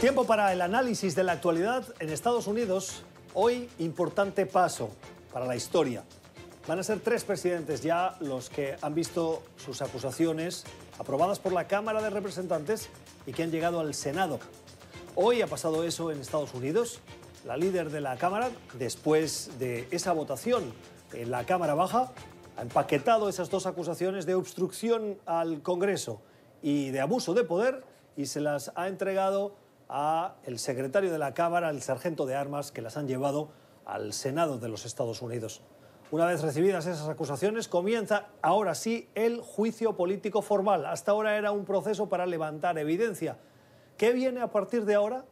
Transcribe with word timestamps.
Tiempo 0.00 0.26
para 0.26 0.52
el 0.52 0.60
análisis 0.60 1.14
de 1.14 1.24
la 1.24 1.32
actualidad 1.32 1.82
en 2.00 2.10
Estados 2.10 2.46
Unidos. 2.46 3.02
Hoy, 3.32 3.70
importante 3.78 4.44
paso 4.44 4.90
para 5.32 5.46
la 5.46 5.56
historia. 5.56 6.04
Van 6.68 6.78
a 6.78 6.82
ser 6.82 7.00
tres 7.00 7.24
presidentes 7.24 7.82
ya 7.82 8.14
los 8.20 8.50
que 8.50 8.76
han 8.82 8.94
visto 8.94 9.42
sus 9.56 9.80
acusaciones 9.80 10.64
aprobadas 10.98 11.38
por 11.38 11.52
la 11.54 11.66
Cámara 11.66 12.02
de 12.02 12.10
Representantes 12.10 12.90
y 13.24 13.32
que 13.32 13.42
han 13.42 13.50
llegado 13.50 13.80
al 13.80 13.94
Senado. 13.94 14.38
Hoy 15.14 15.40
ha 15.40 15.46
pasado 15.46 15.82
eso 15.82 16.12
en 16.12 16.20
Estados 16.20 16.52
Unidos. 16.52 17.00
La 17.46 17.56
líder 17.56 17.88
de 17.88 18.02
la 18.02 18.18
Cámara, 18.18 18.50
después 18.74 19.58
de 19.58 19.88
esa 19.90 20.12
votación 20.12 20.74
en 21.14 21.30
la 21.30 21.46
Cámara 21.46 21.74
Baja, 21.74 22.12
ha 22.58 22.62
empaquetado 22.62 23.30
esas 23.30 23.48
dos 23.48 23.64
acusaciones 23.64 24.26
de 24.26 24.34
obstrucción 24.34 25.16
al 25.24 25.62
Congreso 25.62 26.20
y 26.60 26.90
de 26.90 27.00
abuso 27.00 27.32
de 27.32 27.44
poder 27.44 27.82
y 28.14 28.26
se 28.26 28.42
las 28.42 28.72
ha 28.74 28.88
entregado 28.88 29.54
a 29.88 30.36
el 30.44 30.58
secretario 30.58 31.12
de 31.12 31.18
la 31.18 31.34
Cámara, 31.34 31.70
el 31.70 31.82
sargento 31.82 32.26
de 32.26 32.34
armas, 32.34 32.72
que 32.72 32.82
las 32.82 32.96
han 32.96 33.06
llevado 33.06 33.50
al 33.84 34.12
Senado 34.12 34.58
de 34.58 34.68
los 34.68 34.84
Estados 34.84 35.22
Unidos. 35.22 35.62
Una 36.10 36.26
vez 36.26 36.42
recibidas 36.42 36.86
esas 36.86 37.08
acusaciones, 37.08 37.66
comienza 37.66 38.28
ahora 38.40 38.74
sí 38.74 39.08
el 39.14 39.40
juicio 39.40 39.96
político 39.96 40.40
formal. 40.40 40.86
Hasta 40.86 41.10
ahora 41.10 41.36
era 41.36 41.50
un 41.50 41.64
proceso 41.64 42.08
para 42.08 42.26
levantar 42.26 42.78
evidencia. 42.78 43.38
¿Qué 43.96 44.12
viene 44.12 44.40
a 44.40 44.52
partir 44.52 44.84
de 44.84 44.94
ahora? 44.94 45.24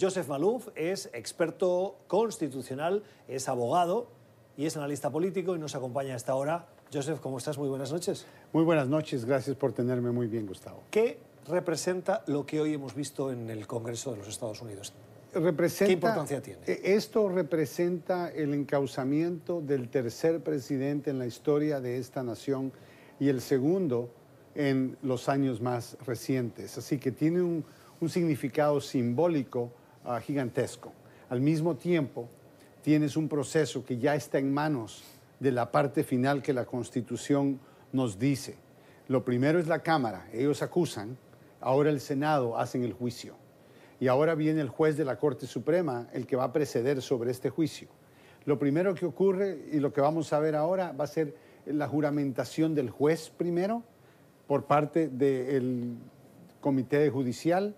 Joseph 0.00 0.28
Malouf 0.28 0.68
es 0.74 1.10
experto 1.12 1.96
constitucional, 2.06 3.02
es 3.28 3.48
abogado 3.48 4.08
y 4.56 4.66
es 4.66 4.76
analista 4.76 5.10
político 5.10 5.54
y 5.56 5.58
nos 5.58 5.74
acompaña 5.74 6.14
hasta 6.14 6.32
ahora. 6.32 6.66
Joseph, 6.92 7.20
¿cómo 7.20 7.38
estás? 7.38 7.58
Muy 7.58 7.68
buenas 7.68 7.92
noches. 7.92 8.26
Muy 8.52 8.64
buenas 8.64 8.88
noches, 8.88 9.24
gracias 9.24 9.56
por 9.56 9.72
tenerme 9.72 10.10
muy 10.10 10.26
bien, 10.26 10.46
Gustavo. 10.46 10.82
¿Qué 10.90 11.18
representa 11.46 12.22
lo 12.26 12.44
que 12.46 12.60
hoy 12.60 12.74
hemos 12.74 12.94
visto 12.94 13.30
en 13.32 13.50
el 13.50 13.66
Congreso 13.66 14.12
de 14.12 14.18
los 14.18 14.28
Estados 14.28 14.60
Unidos? 14.62 14.92
Representa, 15.34 15.86
¿Qué 15.86 15.92
importancia 15.92 16.40
tiene? 16.40 16.60
eh, 16.66 16.80
Esto 16.84 17.28
representa 17.28 18.30
el 18.30 18.54
encauzamiento 18.54 19.60
del 19.60 19.88
tercer 19.88 20.40
presidente 20.42 21.10
en 21.10 21.18
la 21.18 21.26
historia 21.26 21.80
de 21.80 21.98
esta 21.98 22.22
nación 22.22 22.72
y 23.18 23.28
el 23.28 23.40
segundo 23.40 24.10
en 24.54 24.96
los 25.02 25.28
años 25.28 25.60
más 25.60 25.96
recientes. 26.06 26.78
Así 26.78 26.98
que 26.98 27.10
tiene 27.10 27.42
un, 27.42 27.64
un 28.00 28.08
significado 28.08 28.80
simbólico 28.80 29.72
ah, 30.04 30.20
gigantesco. 30.20 30.92
Al 31.28 31.40
mismo 31.40 31.74
tiempo, 31.74 32.28
tienes 32.82 33.16
un 33.16 33.28
proceso 33.28 33.84
que 33.84 33.98
ya 33.98 34.14
está 34.14 34.38
en 34.38 34.52
manos 34.54 35.02
de 35.40 35.50
la 35.50 35.72
parte 35.72 36.04
final 36.04 36.42
que 36.42 36.52
la 36.52 36.64
Constitución 36.64 37.58
nos 37.92 38.18
dice. 38.20 38.54
Lo 39.08 39.24
primero 39.24 39.58
es 39.58 39.66
la 39.66 39.80
Cámara, 39.80 40.28
ellos 40.32 40.62
acusan, 40.62 41.18
ahora 41.64 41.88
el 41.88 42.00
Senado 42.00 42.58
hacen 42.58 42.84
el 42.84 42.92
juicio. 42.92 43.36
Y 43.98 44.08
ahora 44.08 44.34
viene 44.34 44.60
el 44.60 44.68
juez 44.68 44.98
de 44.98 45.04
la 45.06 45.16
Corte 45.16 45.46
Suprema, 45.46 46.08
el 46.12 46.26
que 46.26 46.36
va 46.36 46.44
a 46.44 46.52
preceder 46.52 47.00
sobre 47.00 47.30
este 47.30 47.48
juicio. 47.48 47.88
Lo 48.44 48.58
primero 48.58 48.94
que 48.94 49.06
ocurre 49.06 49.58
y 49.72 49.80
lo 49.80 49.90
que 49.90 50.02
vamos 50.02 50.32
a 50.34 50.40
ver 50.40 50.54
ahora 50.56 50.92
va 50.92 51.04
a 51.04 51.08
ser 51.08 51.34
la 51.64 51.88
juramentación 51.88 52.74
del 52.74 52.90
juez 52.90 53.30
primero 53.30 53.82
por 54.46 54.66
parte 54.66 55.08
del 55.08 55.96
Comité 56.60 57.08
Judicial. 57.08 57.74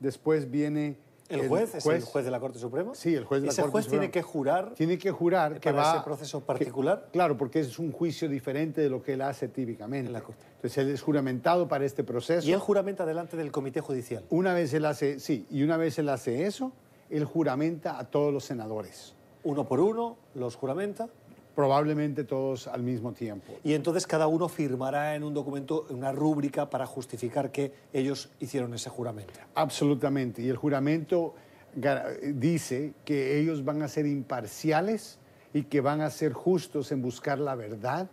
Después 0.00 0.50
viene 0.50 0.96
¿El 1.28 1.48
juez, 1.48 1.74
es 1.74 1.84
el 1.86 2.02
juez 2.02 2.24
de 2.24 2.30
la 2.30 2.38
Corte 2.40 2.58
Suprema? 2.58 2.94
Sí, 2.94 3.14
el 3.14 3.24
juez 3.24 3.40
de 3.42 3.46
la 3.46 3.52
¿Ese 3.52 3.62
Corte 3.62 3.72
juez 3.72 3.84
Suprema. 3.86 4.00
tiene 4.02 4.12
que 4.12 4.22
jurar 4.22 4.74
Tiene 4.74 4.98
que 4.98 5.10
jurar 5.10 5.60
que 5.60 5.70
para 5.70 5.82
va 5.82 5.94
ese 5.96 6.04
proceso 6.04 6.40
particular? 6.40 7.04
que- 7.06 7.10
claro, 7.12 7.36
porque 7.36 7.60
es 7.60 7.78
un 7.78 7.90
juicio 7.92 8.28
diferente 8.28 8.80
de 8.80 8.88
lo 8.90 9.02
que 9.02 9.14
él 9.14 9.22
hace 9.22 9.48
típicamente. 9.48 10.06
En 10.06 10.12
la 10.12 10.20
Corte. 10.20 10.44
Entonces 10.56 10.78
él 10.78 10.90
es 10.90 11.02
juramentado 11.02 11.68
para 11.68 11.84
este 11.84 12.04
proceso. 12.04 12.46
y 12.48 12.52
él 12.52 12.58
juramenta 12.60 13.04
delante 13.06 13.36
del 13.36 13.50
Comité 13.52 13.80
Judicial. 13.80 14.24
Una 14.30 14.54
vez 14.54 14.72
él 14.74 14.84
hace, 14.84 15.18
sí, 15.20 15.46
y 15.50 15.62
una 15.62 15.76
vez 15.76 15.98
él 15.98 16.08
hace 16.08 16.46
eso, 16.46 16.72
él 17.10 17.24
juramenta 17.24 17.98
a 17.98 18.04
todos 18.04 18.32
los 18.32 18.44
senadores, 18.44 19.14
Uno 19.44 19.64
por 19.68 19.78
uno 19.80 20.16
los 20.34 20.56
juramenta 20.56 21.08
probablemente 21.56 22.22
todos 22.22 22.68
al 22.68 22.82
mismo 22.82 23.12
tiempo. 23.12 23.54
y 23.64 23.72
entonces 23.72 24.06
cada 24.06 24.28
uno 24.28 24.48
firmará 24.48 25.16
en 25.16 25.24
un 25.24 25.34
documento 25.34 25.86
una 25.88 26.12
rúbrica 26.12 26.70
para 26.70 26.86
justificar 26.86 27.50
que 27.50 27.72
ellos 27.92 28.28
hicieron 28.38 28.74
ese 28.74 28.90
juramento. 28.90 29.32
Absolutamente. 29.54 30.42
Y 30.42 30.50
el 30.50 30.56
juramento 30.56 31.34
dice 32.34 32.92
que 33.04 33.40
ellos 33.40 33.64
van 33.64 33.82
a 33.82 33.88
ser 33.88 34.06
imparciales 34.06 35.18
y 35.52 35.64
que 35.64 35.80
van 35.80 36.02
a 36.02 36.10
ser 36.10 36.34
justos 36.34 36.92
en 36.92 37.02
buscar 37.02 37.38
la 37.38 37.54
verdad 37.54 38.08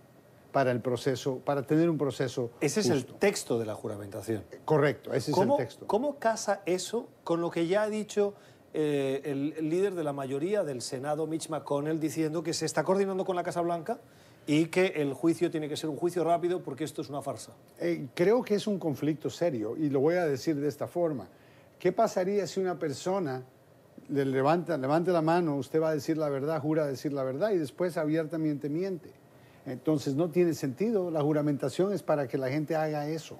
para 0.53 0.71
el 0.71 0.79
proceso, 0.79 1.39
para 1.39 1.63
tener 1.63 1.89
un 1.89 1.97
proceso 1.97 2.51
Ese 2.61 2.79
es 2.79 2.89
el 2.89 3.05
texto 3.05 3.59
de 3.59 3.65
la 3.65 3.75
juramentación. 3.75 4.43
Correcto, 4.63 5.13
ese 5.13 5.31
es 5.31 5.35
¿Cómo, 5.35 5.57
el 5.57 5.65
texto. 5.65 5.87
¿Cómo 5.87 6.19
casa 6.19 6.61
eso 6.65 7.09
con 7.23 7.41
lo 7.41 7.49
que 7.49 7.67
ya 7.67 7.83
ha 7.83 7.89
dicho 7.89 8.35
eh, 8.73 9.21
el, 9.25 9.69
líder 9.69 9.93
de 9.93 10.03
la 10.03 10.13
mayoría 10.13 10.63
del 10.63 10.81
Senado, 10.81 11.27
Mitch 11.27 11.49
McConnell, 11.49 11.99
diciendo 11.99 12.41
que 12.41 12.53
se 12.53 12.65
está 12.65 12.83
coordinando 12.83 13.23
con 13.23 13.35
la 13.35 13.43
Casa 13.43 13.61
Blanca 13.61 13.99
y 14.47 14.65
que 14.65 14.87
el 14.95 15.13
juicio 15.13 15.51
tiene 15.51 15.69
que 15.69 15.77
ser 15.77 15.89
un 15.89 15.95
juicio 15.95 16.23
rápido 16.23 16.63
porque 16.63 16.83
esto 16.83 17.01
es 17.01 17.09
una 17.09 17.21
farsa? 17.21 17.53
Eh, 17.79 18.07
creo 18.15 18.43
que 18.43 18.55
es 18.55 18.65
un 18.65 18.79
conflicto 18.79 19.29
serio 19.29 19.77
y 19.77 19.89
lo 19.89 19.99
voy 19.99 20.15
a 20.15 20.25
decir 20.25 20.55
de 20.55 20.67
esta 20.67 20.87
forma. 20.87 21.27
¿Qué 21.77 21.91
pasaría 21.91 22.47
si 22.47 22.59
una 22.59 22.79
persona 22.79 23.43
le 24.09 24.25
levanta, 24.25 24.77
levante 24.77 25.11
la 25.11 25.21
mano, 25.21 25.55
usted 25.55 25.81
va 25.81 25.89
a 25.89 25.93
decir 25.93 26.17
la 26.17 26.29
verdad, 26.29 26.59
jura 26.59 26.87
decir 26.87 27.13
la 27.13 27.23
verdad 27.23 27.51
y 27.51 27.57
después 27.57 27.95
abiertamente 27.97 28.69
miente? 28.69 29.11
Entonces 29.65 30.15
no 30.15 30.29
tiene 30.29 30.53
sentido. 30.55 31.11
La 31.11 31.21
juramentación 31.21 31.93
es 31.93 32.03
para 32.03 32.27
que 32.27 32.37
la 32.37 32.49
gente 32.49 32.75
haga 32.75 33.07
eso. 33.07 33.37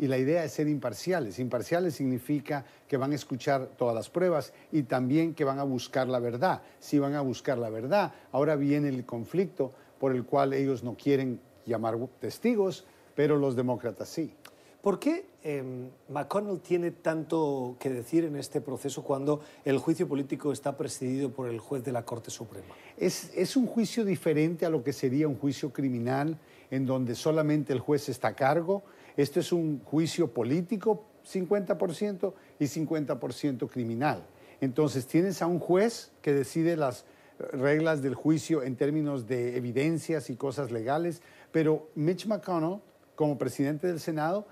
Y 0.00 0.06
la 0.06 0.16
idea 0.16 0.42
es 0.42 0.52
ser 0.52 0.66
imparciales. 0.66 1.38
Imparciales 1.38 1.94
significa 1.94 2.64
que 2.88 2.96
van 2.96 3.12
a 3.12 3.14
escuchar 3.14 3.66
todas 3.76 3.94
las 3.94 4.08
pruebas 4.08 4.54
y 4.72 4.84
también 4.84 5.34
que 5.34 5.44
van 5.44 5.58
a 5.58 5.62
buscar 5.62 6.08
la 6.08 6.18
verdad. 6.18 6.62
Si 6.78 6.98
van 6.98 7.14
a 7.16 7.20
buscar 7.20 7.58
la 7.58 7.68
verdad, 7.68 8.14
ahora 8.32 8.56
viene 8.56 8.88
el 8.88 9.04
conflicto 9.04 9.72
por 9.98 10.16
el 10.16 10.24
cual 10.24 10.54
ellos 10.54 10.82
no 10.82 10.96
quieren 10.96 11.38
llamar 11.66 11.98
testigos, 12.18 12.86
pero 13.14 13.36
los 13.36 13.56
demócratas 13.56 14.08
sí. 14.08 14.32
¿Por 14.80 14.98
qué 14.98 15.26
eh, 15.44 15.62
McConnell 16.08 16.60
tiene 16.60 16.92
tanto 16.92 17.76
que 17.78 17.90
decir 17.90 18.24
en 18.24 18.36
este 18.36 18.62
proceso 18.62 19.04
cuando 19.04 19.42
el 19.66 19.76
juicio 19.76 20.08
político 20.08 20.50
está 20.50 20.78
presidido 20.78 21.30
por 21.30 21.46
el 21.46 21.58
juez 21.58 21.84
de 21.84 21.92
la 21.92 22.06
Corte 22.06 22.30
Suprema? 22.30 22.74
Es, 22.96 23.30
es 23.36 23.54
un 23.54 23.66
juicio 23.66 24.06
diferente 24.06 24.64
a 24.64 24.70
lo 24.70 24.82
que 24.82 24.94
sería 24.94 25.28
un 25.28 25.36
juicio 25.36 25.70
criminal, 25.74 26.38
en 26.70 26.86
donde 26.86 27.14
solamente 27.14 27.74
el 27.74 27.80
juez 27.80 28.08
está 28.08 28.28
a 28.28 28.34
cargo. 28.34 28.82
Esto 29.20 29.38
es 29.40 29.52
un 29.52 29.80
juicio 29.84 30.28
político, 30.28 31.04
50%, 31.30 32.32
y 32.58 32.64
50% 32.64 33.68
criminal. 33.68 34.24
Entonces 34.62 35.06
tienes 35.06 35.42
a 35.42 35.46
un 35.46 35.58
juez 35.58 36.10
que 36.22 36.32
decide 36.32 36.74
las 36.74 37.04
reglas 37.52 38.00
del 38.00 38.14
juicio 38.14 38.62
en 38.62 38.76
términos 38.76 39.26
de 39.26 39.58
evidencias 39.58 40.30
y 40.30 40.36
cosas 40.36 40.70
legales, 40.70 41.20
pero 41.52 41.90
Mitch 41.96 42.26
McConnell, 42.26 42.80
como 43.14 43.36
presidente 43.36 43.88
del 43.88 44.00
Senado, 44.00 44.46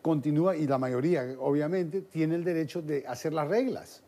continúa, 0.00 0.56
y 0.56 0.66
la 0.66 0.78
mayoría 0.78 1.36
obviamente, 1.38 2.00
tiene 2.00 2.36
el 2.36 2.44
derecho 2.44 2.80
de 2.80 3.06
hacer 3.06 3.34
las 3.34 3.48
reglas 3.48 4.02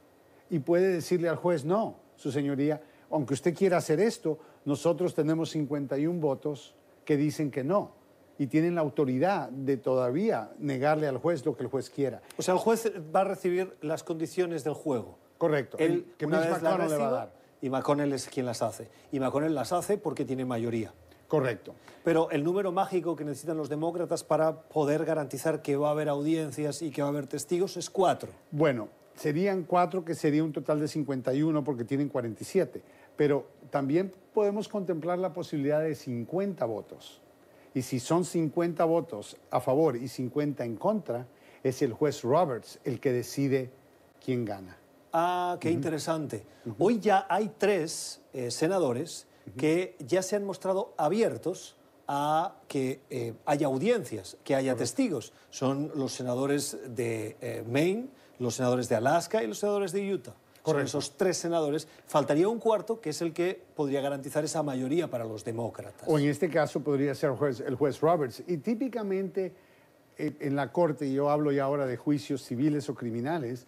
y 0.48 0.60
puede 0.60 0.88
decirle 0.88 1.28
al 1.28 1.36
juez, 1.36 1.66
no, 1.66 2.00
su 2.16 2.32
señoría, 2.32 2.80
aunque 3.10 3.34
usted 3.34 3.54
quiera 3.54 3.76
hacer 3.76 4.00
esto, 4.00 4.38
nosotros 4.64 5.14
tenemos 5.14 5.50
51 5.50 6.18
votos 6.20 6.74
que 7.04 7.18
dicen 7.18 7.50
que 7.50 7.62
no 7.62 8.05
y 8.38 8.46
tienen 8.46 8.74
la 8.74 8.80
autoridad 8.80 9.48
de 9.50 9.76
todavía 9.76 10.50
negarle 10.58 11.06
al 11.06 11.18
juez 11.18 11.44
lo 11.44 11.56
que 11.56 11.62
el 11.62 11.68
juez 11.68 11.90
quiera. 11.90 12.22
O 12.36 12.42
sea, 12.42 12.54
el 12.54 12.60
juez 12.60 12.92
va 13.14 13.20
a 13.20 13.24
recibir 13.24 13.76
las 13.80 14.02
condiciones 14.02 14.64
del 14.64 14.74
juego. 14.74 15.18
Correcto. 15.38 15.76
Él, 15.78 16.06
que 16.16 16.26
una 16.26 16.40
vez 16.40 16.50
las 16.50 16.62
McConnell 16.62 16.90
le 16.90 16.96
va 16.96 17.08
a 17.08 17.10
dar. 17.10 17.32
y 17.60 17.70
McConnell 17.70 18.12
es 18.12 18.28
quien 18.28 18.46
las 18.46 18.62
hace. 18.62 18.88
Y 19.12 19.20
McConnell 19.20 19.54
las 19.54 19.72
hace 19.72 19.98
porque 19.98 20.24
tiene 20.24 20.44
mayoría. 20.44 20.92
Correcto. 21.28 21.74
Pero 22.04 22.30
el 22.30 22.44
número 22.44 22.70
mágico 22.70 23.16
que 23.16 23.24
necesitan 23.24 23.56
los 23.56 23.68
demócratas 23.68 24.22
para 24.22 24.62
poder 24.62 25.04
garantizar 25.04 25.60
que 25.60 25.76
va 25.76 25.88
a 25.88 25.90
haber 25.90 26.08
audiencias 26.08 26.82
y 26.82 26.90
que 26.90 27.02
va 27.02 27.08
a 27.08 27.10
haber 27.10 27.26
testigos 27.26 27.76
es 27.76 27.90
cuatro. 27.90 28.30
Bueno, 28.52 28.88
serían 29.16 29.64
cuatro, 29.64 30.04
que 30.04 30.14
sería 30.14 30.44
un 30.44 30.52
total 30.52 30.78
de 30.78 30.88
51 30.88 31.64
porque 31.64 31.84
tienen 31.84 32.08
47. 32.08 32.80
Pero 33.16 33.46
también 33.70 34.12
podemos 34.34 34.68
contemplar 34.68 35.18
la 35.18 35.32
posibilidad 35.32 35.80
de 35.80 35.94
50 35.94 36.64
votos. 36.64 37.20
Y 37.76 37.82
si 37.82 38.00
son 38.00 38.24
50 38.24 38.86
votos 38.86 39.36
a 39.50 39.60
favor 39.60 39.96
y 39.96 40.08
50 40.08 40.64
en 40.64 40.76
contra, 40.76 41.26
es 41.62 41.82
el 41.82 41.92
juez 41.92 42.22
Roberts 42.22 42.78
el 42.84 43.00
que 43.00 43.12
decide 43.12 43.70
quién 44.24 44.46
gana. 44.46 44.78
Ah, 45.12 45.58
qué 45.60 45.70
interesante. 45.70 46.46
Hoy 46.78 47.00
ya 47.00 47.26
hay 47.28 47.52
tres 47.58 48.22
eh, 48.32 48.50
senadores 48.50 49.26
que 49.58 49.94
ya 49.98 50.22
se 50.22 50.36
han 50.36 50.46
mostrado 50.46 50.94
abiertos 50.96 51.76
a 52.08 52.56
que 52.66 53.02
eh, 53.10 53.34
haya 53.44 53.66
audiencias, 53.66 54.38
que 54.42 54.54
haya 54.54 54.74
testigos. 54.74 55.34
Son 55.50 55.92
los 55.96 56.14
senadores 56.14 56.78
de 56.88 57.36
eh, 57.42 57.62
Maine, 57.68 58.08
los 58.38 58.54
senadores 58.54 58.88
de 58.88 58.96
Alaska 58.96 59.42
y 59.42 59.48
los 59.48 59.58
senadores 59.58 59.92
de 59.92 60.14
Utah. 60.14 60.34
Correcto. 60.72 60.98
esos 60.98 61.16
tres 61.16 61.36
senadores. 61.36 61.88
Faltaría 62.06 62.48
un 62.48 62.58
cuarto, 62.58 63.00
que 63.00 63.10
es 63.10 63.22
el 63.22 63.32
que 63.32 63.62
podría 63.74 64.00
garantizar 64.00 64.44
esa 64.44 64.62
mayoría 64.62 65.08
para 65.08 65.24
los 65.24 65.44
demócratas. 65.44 66.08
O 66.08 66.18
en 66.18 66.28
este 66.28 66.48
caso 66.48 66.80
podría 66.80 67.14
ser 67.14 67.30
el 67.30 67.36
juez, 67.36 67.60
el 67.60 67.74
juez 67.76 68.00
Roberts. 68.00 68.42
Y 68.46 68.58
típicamente 68.58 69.54
eh, 70.18 70.36
en 70.40 70.56
la 70.56 70.72
corte, 70.72 71.06
y 71.06 71.14
yo 71.14 71.30
hablo 71.30 71.52
ya 71.52 71.64
ahora 71.64 71.86
de 71.86 71.96
juicios 71.96 72.42
civiles 72.42 72.88
o 72.88 72.94
criminales, 72.94 73.66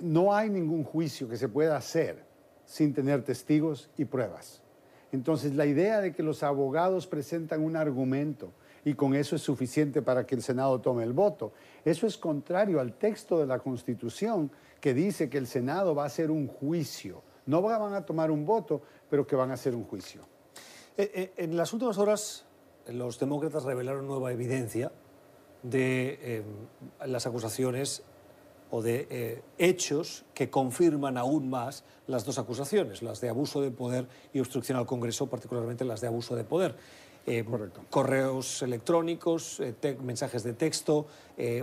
no 0.00 0.34
hay 0.34 0.50
ningún 0.50 0.84
juicio 0.84 1.28
que 1.28 1.36
se 1.36 1.48
pueda 1.48 1.76
hacer 1.76 2.24
sin 2.66 2.94
tener 2.94 3.24
testigos 3.24 3.90
y 3.96 4.04
pruebas. 4.04 4.62
Entonces, 5.12 5.54
la 5.54 5.66
idea 5.66 6.00
de 6.00 6.12
que 6.12 6.22
los 6.22 6.42
abogados 6.42 7.06
presentan 7.06 7.64
un 7.64 7.74
argumento 7.74 8.52
y 8.84 8.94
con 8.94 9.14
eso 9.14 9.34
es 9.36 9.42
suficiente 9.42 10.02
para 10.02 10.24
que 10.24 10.34
el 10.34 10.42
Senado 10.42 10.80
tome 10.80 11.02
el 11.02 11.12
voto, 11.12 11.52
eso 11.84 12.06
es 12.06 12.16
contrario 12.16 12.80
al 12.80 12.94
texto 12.94 13.40
de 13.40 13.46
la 13.46 13.58
Constitución 13.58 14.50
que 14.80 14.94
dice 14.94 15.28
que 15.28 15.38
el 15.38 15.46
Senado 15.46 15.94
va 15.94 16.04
a 16.04 16.06
hacer 16.06 16.30
un 16.30 16.46
juicio. 16.46 17.22
No 17.46 17.62
van 17.62 17.94
a 17.94 18.04
tomar 18.04 18.30
un 18.30 18.44
voto, 18.46 18.82
pero 19.08 19.26
que 19.26 19.36
van 19.36 19.50
a 19.50 19.54
hacer 19.54 19.74
un 19.74 19.84
juicio. 19.84 20.22
Eh, 20.96 21.10
eh, 21.14 21.32
en 21.36 21.56
las 21.56 21.72
últimas 21.72 21.98
horas, 21.98 22.44
los 22.86 23.18
demócratas 23.18 23.64
revelaron 23.64 24.06
nueva 24.06 24.32
evidencia 24.32 24.92
de 25.62 26.18
eh, 26.22 26.42
las 27.06 27.26
acusaciones 27.26 28.02
o 28.70 28.82
de 28.82 29.42
hechos 29.58 30.24
que 30.32 30.48
confirman 30.48 31.18
aún 31.18 31.50
más 31.50 31.82
las 32.06 32.24
dos 32.24 32.38
acusaciones, 32.38 33.02
las 33.02 33.20
de 33.20 33.28
abuso 33.28 33.60
de 33.60 33.72
poder 33.72 34.06
y 34.32 34.38
obstrucción 34.38 34.78
al 34.78 34.86
Congreso, 34.86 35.28
particularmente 35.28 35.84
las 35.84 36.00
de 36.00 36.06
abuso 36.06 36.36
de 36.36 36.44
poder. 36.44 36.76
Correos 37.90 38.62
electrónicos, 38.62 39.62
mensajes 40.02 40.42
de 40.42 40.52
texto, 40.54 41.06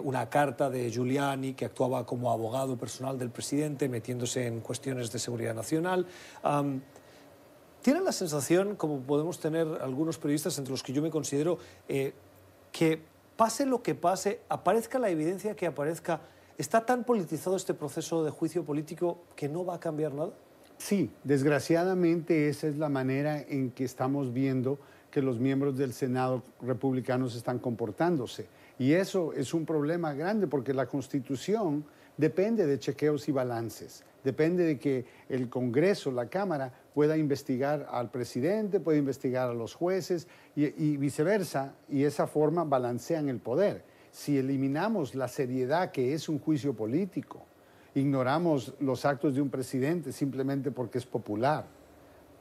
una 0.04 0.30
carta 0.30 0.70
de 0.70 0.90
Giuliani 0.90 1.54
que 1.54 1.66
actuaba 1.66 2.06
como 2.06 2.32
abogado 2.32 2.78
personal 2.78 3.18
del 3.18 3.30
presidente 3.30 3.90
metiéndose 3.90 4.48
en 4.48 4.62
cuestiones 4.62 5.12
de 5.12 5.20
seguridad 5.20 5.54
nacional. 5.54 6.06
¿Tienen 7.88 8.04
la 8.04 8.12
sensación, 8.12 8.76
como 8.76 9.00
podemos 9.00 9.40
tener 9.40 9.66
algunos 9.82 10.18
periodistas 10.18 10.58
entre 10.58 10.72
los 10.72 10.84
que 10.84 10.92
yo 10.92 11.02
me 11.02 11.10
considero, 11.10 11.58
eh, 11.88 12.14
que 12.72 13.02
pase 13.38 13.66
lo 13.66 13.82
que 13.82 13.96
pase, 13.96 14.42
aparezca 14.50 15.00
la 15.00 15.10
evidencia 15.10 15.56
que 15.56 15.68
aparezca, 15.68 16.20
está 16.58 16.86
tan 16.86 17.06
politizado 17.06 17.56
este 17.56 17.74
proceso 17.74 18.26
de 18.26 18.32
juicio 18.32 18.66
político 18.66 19.20
que 19.38 19.48
no 19.48 19.64
va 19.64 19.76
a 19.76 19.80
cambiar 19.80 20.14
nada? 20.14 20.32
Sí, 20.78 21.12
desgraciadamente 21.24 22.50
esa 22.50 22.68
es 22.68 22.78
la 22.78 22.90
manera 22.90 23.40
en 23.40 23.72
que 23.72 23.86
estamos 23.86 24.34
viendo 24.34 24.80
que 25.12 25.22
los 25.22 25.40
miembros 25.40 25.78
del 25.78 25.94
Senado 25.94 26.44
republicanos 26.62 27.36
están 27.36 27.60
comportándose. 27.60 28.48
Y 28.80 28.94
eso 28.94 29.34
es 29.34 29.54
un 29.54 29.66
problema 29.66 30.14
grande 30.14 30.48
porque 30.48 30.74
la 30.74 30.86
Constitución 30.86 31.86
depende 32.18 32.66
de 32.66 32.80
chequeos 32.80 33.28
y 33.30 33.32
balances, 33.32 34.04
depende 34.24 34.64
de 34.64 34.80
que 34.80 35.06
el 35.30 35.50
Congreso, 35.50 36.12
la 36.12 36.28
Cámara, 36.28 36.74
pueda 36.94 37.18
investigar 37.18 37.88
al 37.92 38.10
presidente, 38.10 38.80
pueda 38.80 38.98
investigar 38.98 39.50
a 39.50 39.54
los 39.54 39.74
jueces 39.74 40.28
y, 40.56 40.98
viceversa, 40.98 41.76
y 41.88 42.04
esa 42.04 42.28
forma 42.28 42.64
balancean 42.64 43.30
el 43.30 43.40
poder. 43.40 43.84
Si 44.12 44.38
eliminamos 44.38 45.14
la 45.14 45.28
seriedad 45.28 45.92
que 45.92 46.14
es 46.14 46.28
un 46.28 46.40
juicio 46.40 46.74
político, 46.74 47.46
ignoramos 47.94 48.74
los 48.80 49.06
actos 49.06 49.36
de 49.36 49.42
un 49.42 49.50
presidente 49.50 50.12
simplemente 50.12 50.72
porque 50.72 50.98
es 50.98 51.06
popular, 51.06 51.66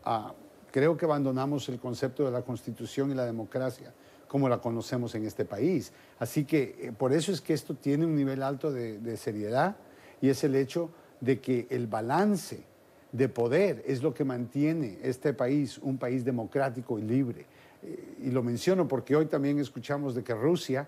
ah, 0.04 0.34
creo 0.76 0.94
que 0.94 1.06
abandonamos 1.06 1.70
el 1.70 1.78
concepto 1.78 2.26
de 2.26 2.30
la 2.30 2.42
constitución 2.42 3.10
y 3.10 3.14
la 3.14 3.24
democracia 3.24 3.94
como 4.28 4.46
la 4.46 4.58
conocemos 4.58 5.14
en 5.14 5.24
este 5.24 5.46
país. 5.46 5.90
Así 6.18 6.44
que 6.44 6.76
eh, 6.78 6.92
por 6.92 7.14
eso 7.14 7.32
es 7.32 7.40
que 7.40 7.54
esto 7.54 7.72
tiene 7.72 8.04
un 8.04 8.14
nivel 8.14 8.42
alto 8.42 8.70
de, 8.70 9.16
seriedad 9.16 9.76
y 10.20 10.28
es 10.28 10.44
el 10.44 10.54
hecho 10.54 10.90
de 11.22 11.40
que 11.40 11.66
el 11.70 11.86
balance 11.86 12.62
de 13.10 13.28
poder 13.30 13.84
es 13.86 14.02
lo 14.02 14.12
que 14.12 14.24
mantiene 14.24 14.98
este 15.02 15.32
país 15.32 15.78
un 15.78 15.96
país 15.96 16.26
democrático 16.26 16.98
y 16.98 17.02
libre. 17.04 17.46
Eh, 17.82 18.16
y 18.24 18.30
lo 18.30 18.42
menciono 18.42 18.86
porque 18.86 19.16
hoy 19.16 19.24
también 19.24 19.58
escuchamos 19.58 20.14
de 20.14 20.22
que 20.22 20.34
Rusia 20.34 20.86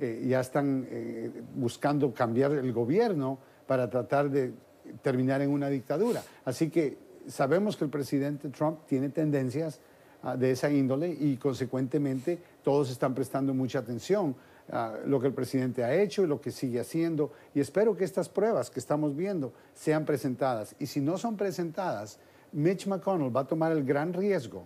eh, 0.00 0.26
ya 0.26 0.40
están 0.40 0.84
buscando 1.54 2.12
cambiar 2.12 2.50
el 2.54 2.72
gobierno 2.72 3.38
para 3.68 3.88
tratar 3.88 4.30
de 4.30 4.52
terminar 5.00 5.42
en 5.42 5.50
una 5.50 5.68
dictadura. 5.68 6.24
Así 6.44 6.70
que 6.70 7.06
sabemos 7.28 7.76
que 7.76 7.84
el 7.84 7.90
presidente 7.90 8.48
Trump 8.48 8.80
tiene 8.86 9.08
tendencias 9.10 9.80
Ah, 10.20 10.36
de 10.36 10.50
esa 10.50 10.68
índole 10.68 11.08
y 11.08 11.36
consecuentemente 11.36 12.40
todos 12.64 12.90
están 12.90 13.14
prestando 13.14 13.54
mucha 13.54 13.78
atención 13.78 14.34
a 14.68 14.94
lo 15.06 15.20
que 15.20 15.28
el 15.28 15.32
presidente 15.32 15.84
ha 15.84 15.94
hecho 15.94 16.24
y 16.24 16.26
lo 16.26 16.40
que 16.40 16.50
sigue 16.50 16.80
haciendo. 16.80 17.30
Y 17.54 17.60
espero 17.60 17.96
que 17.96 18.04
estas 18.04 18.28
pruebas 18.28 18.68
que 18.68 18.80
estamos 18.80 19.14
viendo 19.14 19.52
sean 19.74 20.04
presentadas. 20.04 20.74
Y 20.80 20.86
si 20.86 21.00
no 21.00 21.18
son 21.18 21.36
presentadas, 21.36 22.18
Mitch 22.50 22.88
McConnell 22.88 23.34
va 23.34 23.42
a 23.42 23.46
tomar 23.46 23.70
el 23.70 23.84
gran 23.84 24.12
riesgo 24.12 24.64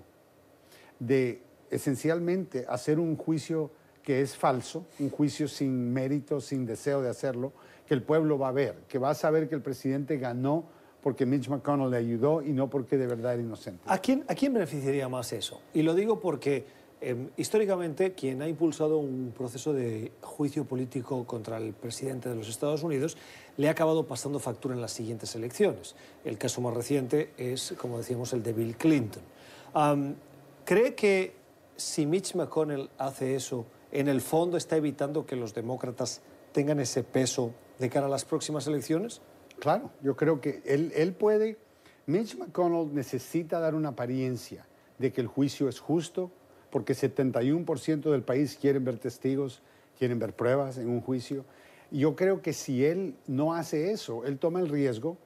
de 0.98 1.42
esencialmente 1.70 2.64
hacer 2.66 2.98
un 2.98 3.16
juicio 3.16 3.70
que 4.02 4.22
es 4.22 4.34
falso, 4.34 4.86
un 5.00 5.10
juicio 5.10 5.48
sin 5.48 5.92
mérito, 5.92 6.40
sin 6.40 6.64
deseo 6.64 7.02
de 7.02 7.10
hacerlo, 7.10 7.52
que 7.86 7.92
el 7.92 8.02
pueblo 8.02 8.38
va 8.38 8.48
a 8.48 8.52
ver, 8.52 8.84
que 8.88 8.98
va 8.98 9.10
a 9.10 9.14
saber 9.14 9.50
que 9.50 9.54
el 9.54 9.62
presidente 9.62 10.16
ganó 10.16 10.64
porque 11.02 11.26
Mitch 11.26 11.48
McConnell 11.48 11.90
le 11.90 11.96
ayudó 11.96 12.42
y 12.42 12.52
no 12.52 12.70
porque 12.70 12.96
de 12.96 13.06
verdad 13.06 13.34
era 13.34 13.42
inocente. 13.42 13.82
¿A 13.86 13.98
quién, 13.98 14.24
a 14.28 14.34
quién 14.34 14.52
beneficiaría 14.52 15.08
más 15.08 15.32
eso? 15.32 15.60
Y 15.74 15.82
lo 15.82 15.94
digo 15.94 16.20
porque 16.20 16.64
em, 17.00 17.28
históricamente 17.36 18.12
quien 18.12 18.40
ha 18.40 18.48
impulsado 18.48 18.98
un 18.98 19.32
proceso 19.36 19.72
de 19.72 20.12
juicio 20.20 20.64
político 20.64 21.26
contra 21.26 21.58
el 21.58 21.72
presidente 21.72 22.28
de 22.28 22.36
los 22.36 22.48
Estados 22.48 22.82
Unidos 22.84 23.16
le 23.56 23.68
ha 23.68 23.72
acabado 23.72 24.06
pasando 24.06 24.38
factura 24.38 24.74
en 24.74 24.80
las 24.80 24.92
siguientes 24.92 25.34
elecciones. 25.34 25.96
El 26.24 26.38
caso 26.38 26.60
más 26.60 26.74
reciente 26.74 27.32
es, 27.36 27.74
como 27.76 27.98
decíamos, 27.98 28.32
el 28.32 28.42
de 28.42 28.52
Bill 28.52 28.76
Clinton. 28.76 29.22
¿Cree 30.64 30.94
que 30.94 31.34
si 31.76 32.06
Mitch 32.06 32.36
McConnell 32.36 32.88
hace 32.96 33.34
eso, 33.34 33.66
en 33.90 34.06
el 34.08 34.20
fondo 34.20 34.56
está 34.56 34.76
evitando 34.76 35.26
que 35.26 35.34
los 35.34 35.52
demócratas 35.52 36.22
tengan 36.52 36.78
ese 36.78 37.02
peso 37.02 37.52
de 37.80 37.90
cara 37.90 38.06
a 38.06 38.08
las 38.08 38.24
próximas 38.24 38.68
elecciones? 38.68 39.20
Claro, 39.62 39.92
yo 40.02 40.16
creo 40.16 40.40
que 40.40 40.60
él, 40.64 41.14
puede, 41.16 41.56
Mitch 42.06 42.36
McConnell 42.36 42.92
necesita 42.92 43.60
dar 43.60 43.76
una 43.76 43.90
apariencia 43.90 44.66
de 44.98 45.12
que 45.12 45.20
el 45.20 45.28
juicio 45.28 45.68
es 45.68 45.78
justo, 45.78 46.32
porque 46.68 46.94
71% 46.94 48.10
del 48.10 48.24
país 48.24 48.58
quieren 48.60 48.84
ver 48.84 48.98
testigos, 48.98 49.62
quieren 49.96 50.18
ver 50.18 50.34
pruebas 50.34 50.78
en 50.78 50.88
un 50.88 51.00
juicio. 51.00 51.44
Yo 51.92 52.16
creo 52.16 52.42
que 52.42 52.52
si 52.52 52.84
él 52.84 53.14
no 53.28 53.54
hace 53.54 53.92
eso, 53.92 54.24
él 54.24 54.40
toma 54.40 54.58
el 54.58 54.68
riesgo 54.68 55.16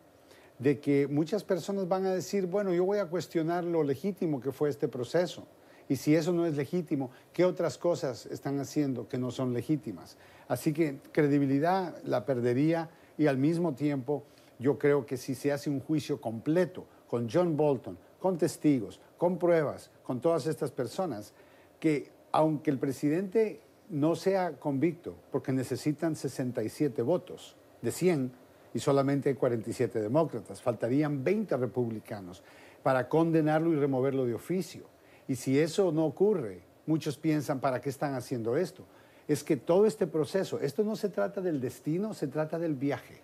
de 0.58 0.80
que 0.80 1.08
muchas 1.08 1.42
personas 1.42 1.88
van 1.88 2.04
a 2.04 2.12
decir, 2.12 2.44
bueno, 2.44 2.74
yo 2.74 2.84
voy 2.84 2.98
a 2.98 3.06
cuestionar 3.06 3.64
lo 3.64 3.82
legítimo 3.84 4.42
que 4.42 4.52
fue 4.52 4.68
este 4.68 4.86
proceso. 4.86 5.46
Y 5.88 5.96
si 5.96 6.14
eso 6.14 6.34
no 6.34 6.44
es 6.44 6.56
legítimo, 6.56 7.10
¿qué 7.32 7.46
otras 7.46 7.78
cosas 7.78 8.26
están 8.26 8.60
haciendo 8.60 9.08
que 9.08 9.16
no 9.16 9.30
son 9.30 9.54
legítimas? 9.54 10.18
Así 10.46 10.74
que 10.74 10.98
credibilidad 11.10 11.96
la 12.04 12.26
perdería 12.26 12.90
y 13.18 13.26
al 13.26 13.38
mismo 13.38 13.74
tiempo 13.74 14.24
yo 14.58 14.78
creo 14.78 15.06
que 15.06 15.16
si 15.16 15.34
se 15.34 15.52
hace 15.52 15.70
un 15.70 15.80
juicio 15.80 16.20
completo 16.20 16.86
con 17.08 17.28
John 17.30 17.56
Bolton, 17.56 17.98
con 18.18 18.38
testigos, 18.38 19.00
con 19.16 19.38
pruebas, 19.38 19.90
con 20.02 20.20
todas 20.20 20.46
estas 20.46 20.70
personas, 20.70 21.32
que 21.78 22.10
aunque 22.32 22.70
el 22.70 22.78
presidente 22.78 23.60
no 23.88 24.16
sea 24.16 24.52
convicto, 24.52 25.16
porque 25.30 25.52
necesitan 25.52 26.16
67 26.16 27.02
votos 27.02 27.56
de 27.82 27.92
100 27.92 28.32
y 28.74 28.78
solamente 28.78 29.28
hay 29.28 29.34
47 29.36 30.00
demócratas, 30.00 30.60
faltarían 30.60 31.22
20 31.22 31.56
republicanos 31.56 32.42
para 32.82 33.08
condenarlo 33.08 33.72
y 33.72 33.76
removerlo 33.76 34.26
de 34.26 34.34
oficio. 34.34 34.84
Y 35.28 35.36
si 35.36 35.58
eso 35.58 35.92
no 35.92 36.04
ocurre, 36.04 36.62
muchos 36.86 37.16
piensan, 37.16 37.60
¿para 37.60 37.80
qué 37.80 37.88
están 37.88 38.14
haciendo 38.14 38.56
esto? 38.56 38.84
Es 39.28 39.42
que 39.42 39.56
todo 39.56 39.86
este 39.86 40.06
proceso, 40.06 40.60
esto 40.60 40.84
no 40.84 40.96
se 40.96 41.08
trata 41.08 41.40
del 41.40 41.60
destino, 41.60 42.14
se 42.14 42.28
trata 42.28 42.58
del 42.58 42.74
viaje. 42.74 43.20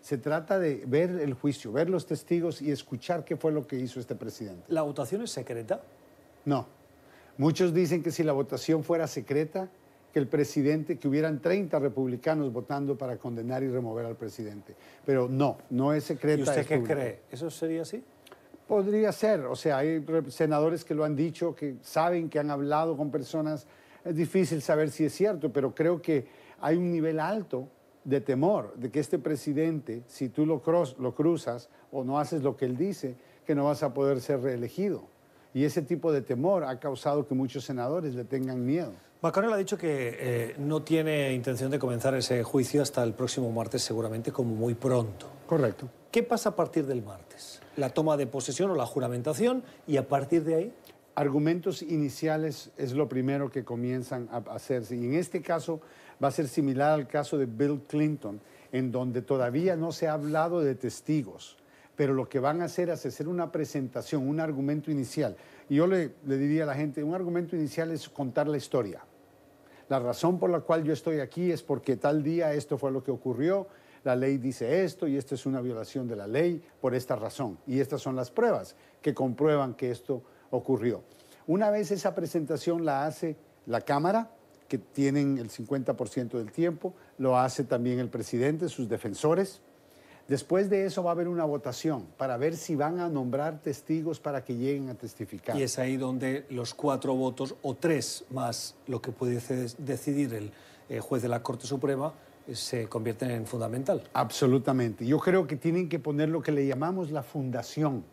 Se 0.00 0.18
trata 0.18 0.58
de 0.58 0.82
ver 0.86 1.10
el 1.10 1.34
juicio, 1.34 1.70
ver 1.70 1.88
los 1.88 2.06
testigos 2.06 2.60
y 2.60 2.72
escuchar 2.72 3.24
qué 3.24 3.36
fue 3.36 3.52
lo 3.52 3.66
que 3.66 3.76
hizo 3.76 4.00
este 4.00 4.16
presidente. 4.16 4.64
¿La 4.68 4.82
votación 4.82 5.22
es 5.22 5.30
secreta? 5.30 5.80
No. 6.44 6.66
Muchos 7.38 7.72
dicen 7.72 8.02
que 8.02 8.10
si 8.10 8.24
la 8.24 8.32
votación 8.32 8.82
fuera 8.82 9.06
secreta, 9.06 9.70
que 10.12 10.18
el 10.18 10.26
presidente, 10.26 10.98
que 10.98 11.08
hubieran 11.08 11.40
30 11.40 11.78
republicanos 11.78 12.52
votando 12.52 12.98
para 12.98 13.16
condenar 13.16 13.62
y 13.62 13.68
remover 13.68 14.04
al 14.04 14.16
presidente. 14.16 14.74
Pero 15.06 15.28
no, 15.28 15.58
no 15.70 15.92
es 15.92 16.04
secreta. 16.04 16.40
¿Y 16.40 16.42
usted 16.42 16.66
qué 16.66 16.82
cree? 16.82 17.20
¿Eso 17.30 17.48
sería 17.50 17.82
así? 17.82 18.02
Podría 18.66 19.12
ser. 19.12 19.46
O 19.46 19.56
sea, 19.56 19.78
hay 19.78 20.04
senadores 20.28 20.84
que 20.84 20.94
lo 20.94 21.04
han 21.04 21.16
dicho, 21.16 21.54
que 21.54 21.76
saben 21.80 22.28
que 22.28 22.38
han 22.38 22.50
hablado 22.50 22.96
con 22.96 23.10
personas 23.10 23.66
es 24.04 24.16
difícil 24.16 24.62
saber 24.62 24.90
si 24.90 25.04
es 25.04 25.14
cierto, 25.14 25.52
pero 25.52 25.74
creo 25.74 26.00
que 26.02 26.26
hay 26.60 26.76
un 26.76 26.90
nivel 26.90 27.20
alto 27.20 27.68
de 28.04 28.20
temor 28.20 28.74
de 28.76 28.90
que 28.90 29.00
este 29.00 29.18
presidente, 29.18 30.02
si 30.06 30.28
tú 30.28 30.44
lo, 30.46 30.62
lo 30.98 31.14
cruzas 31.14 31.68
o 31.90 32.04
no 32.04 32.18
haces 32.18 32.42
lo 32.42 32.56
que 32.56 32.64
él 32.64 32.76
dice, 32.76 33.16
que 33.46 33.54
no 33.54 33.64
vas 33.64 33.82
a 33.82 33.94
poder 33.94 34.20
ser 34.20 34.40
reelegido. 34.40 35.04
Y 35.54 35.64
ese 35.64 35.82
tipo 35.82 36.12
de 36.12 36.22
temor 36.22 36.64
ha 36.64 36.78
causado 36.80 37.26
que 37.26 37.34
muchos 37.34 37.64
senadores 37.64 38.14
le 38.14 38.24
tengan 38.24 38.64
miedo. 38.64 38.92
McConnell 39.20 39.52
ha 39.52 39.56
dicho 39.56 39.78
que 39.78 40.16
eh, 40.18 40.54
no 40.58 40.82
tiene 40.82 41.32
intención 41.32 41.70
de 41.70 41.78
comenzar 41.78 42.14
ese 42.14 42.42
juicio 42.42 42.82
hasta 42.82 43.04
el 43.04 43.12
próximo 43.12 43.52
martes, 43.52 43.82
seguramente 43.82 44.32
como 44.32 44.54
muy 44.54 44.74
pronto. 44.74 45.28
Correcto. 45.46 45.88
¿Qué 46.10 46.22
pasa 46.22 46.50
a 46.50 46.56
partir 46.56 46.86
del 46.86 47.02
martes? 47.02 47.60
¿La 47.76 47.90
toma 47.90 48.16
de 48.16 48.26
posesión 48.26 48.70
o 48.70 48.74
la 48.74 48.84
juramentación? 48.84 49.62
¿Y 49.86 49.96
a 49.96 50.08
partir 50.08 50.42
de 50.44 50.54
ahí? 50.54 50.72
Argumentos 51.14 51.82
iniciales 51.82 52.70
es 52.76 52.92
lo 52.92 53.08
primero 53.08 53.50
que 53.50 53.64
comienzan 53.64 54.28
a 54.30 54.38
hacerse. 54.54 54.96
Y 54.96 55.04
en 55.04 55.14
este 55.14 55.42
caso 55.42 55.80
va 56.22 56.28
a 56.28 56.32
ser 56.32 56.48
similar 56.48 56.92
al 56.92 57.06
caso 57.06 57.38
de 57.38 57.46
Bill 57.46 57.82
Clinton, 57.86 58.40
en 58.72 58.90
donde 58.90 59.22
todavía 59.22 59.76
no 59.76 59.92
se 59.92 60.08
ha 60.08 60.14
hablado 60.14 60.60
de 60.60 60.74
testigos, 60.74 61.58
pero 61.96 62.14
lo 62.14 62.28
que 62.28 62.38
van 62.38 62.62
a 62.62 62.66
hacer 62.66 62.88
es 62.88 63.04
hacer 63.04 63.28
una 63.28 63.52
presentación, 63.52 64.26
un 64.26 64.40
argumento 64.40 64.90
inicial. 64.90 65.36
Y 65.68 65.76
yo 65.76 65.86
le, 65.86 66.12
le 66.26 66.38
diría 66.38 66.64
a 66.64 66.66
la 66.66 66.74
gente, 66.74 67.02
un 67.02 67.14
argumento 67.14 67.54
inicial 67.54 67.90
es 67.90 68.08
contar 68.08 68.48
la 68.48 68.56
historia. 68.56 69.04
La 69.88 69.98
razón 69.98 70.38
por 70.38 70.48
la 70.48 70.60
cual 70.60 70.84
yo 70.84 70.94
estoy 70.94 71.20
aquí 71.20 71.50
es 71.50 71.62
porque 71.62 71.96
tal 71.96 72.22
día 72.22 72.54
esto 72.54 72.78
fue 72.78 72.90
lo 72.90 73.02
que 73.02 73.10
ocurrió, 73.10 73.66
la 74.04 74.16
ley 74.16 74.38
dice 74.38 74.84
esto 74.84 75.06
y 75.06 75.16
esto 75.16 75.34
es 75.34 75.46
una 75.46 75.60
violación 75.60 76.08
de 76.08 76.16
la 76.16 76.26
ley 76.26 76.62
por 76.80 76.94
esta 76.94 77.14
razón. 77.14 77.58
Y 77.66 77.78
estas 77.78 78.00
son 78.00 78.16
las 78.16 78.30
pruebas 78.30 78.74
que 79.00 79.14
comprueban 79.14 79.74
que 79.74 79.90
esto 79.90 80.22
ocurrió. 80.52 81.02
Una 81.48 81.70
vez 81.70 81.90
esa 81.90 82.14
presentación 82.14 82.84
la 82.84 83.04
hace 83.04 83.36
la 83.66 83.80
Cámara, 83.80 84.30
que 84.68 84.78
tienen 84.78 85.38
el 85.38 85.50
50% 85.50 86.38
del 86.38 86.52
tiempo, 86.52 86.94
lo 87.18 87.36
hace 87.36 87.64
también 87.64 87.98
el 87.98 88.08
presidente, 88.08 88.68
sus 88.68 88.88
defensores. 88.88 89.60
Después 90.28 90.70
de 90.70 90.86
eso 90.86 91.02
va 91.02 91.10
a 91.10 91.12
haber 91.12 91.28
una 91.28 91.44
votación 91.44 92.06
para 92.16 92.36
ver 92.36 92.56
si 92.56 92.76
van 92.76 93.00
a 93.00 93.08
nombrar 93.08 93.60
testigos 93.60 94.20
para 94.20 94.44
que 94.44 94.54
lleguen 94.54 94.88
a 94.88 94.94
testificar. 94.94 95.58
Y 95.58 95.62
es 95.62 95.78
ahí 95.78 95.96
donde 95.96 96.46
los 96.48 96.74
cuatro 96.74 97.14
votos 97.14 97.56
o 97.62 97.74
tres 97.74 98.24
más 98.30 98.76
lo 98.86 99.02
que 99.02 99.10
pudiese 99.10 99.66
decidir 99.78 100.32
el 100.32 100.52
eh, 100.88 101.00
juez 101.00 101.22
de 101.22 101.28
la 101.28 101.42
Corte 101.42 101.66
Suprema 101.66 102.14
eh, 102.46 102.54
se 102.54 102.88
convierten 102.88 103.30
en 103.30 103.46
fundamental. 103.46 104.02
Absolutamente. 104.12 105.04
Yo 105.04 105.18
creo 105.18 105.46
que 105.46 105.56
tienen 105.56 105.88
que 105.88 105.98
poner 105.98 106.28
lo 106.28 106.40
que 106.40 106.52
le 106.52 106.66
llamamos 106.66 107.10
la 107.10 107.22
fundación. 107.22 108.04